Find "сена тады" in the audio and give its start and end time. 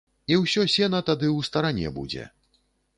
0.77-1.29